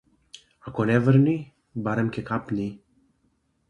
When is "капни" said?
2.35-2.71